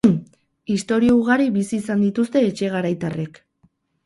[0.75, 3.41] Istorio ugari bizi izan dituzte etxegaraitarrek.